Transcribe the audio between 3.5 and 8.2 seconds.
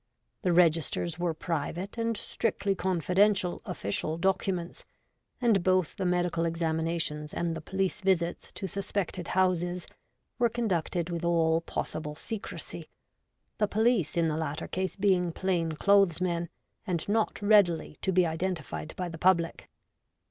official documents, and both the medical examinations and the police